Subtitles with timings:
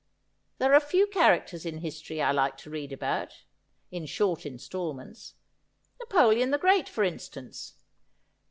[0.57, 3.43] There are a few characters in history I like to read about—
[3.91, 5.35] in short instal ments.
[5.99, 7.75] Napoleon the Great, for instance.